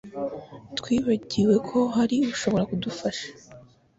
[0.77, 3.25] twibagiwe ko hari ushobora kudufasha.